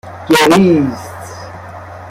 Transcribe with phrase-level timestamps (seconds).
[0.29, 1.09] گریست